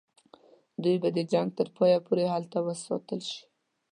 [0.83, 3.43] دوی به د جنګ تر پایه پوري هلته وساتل شي.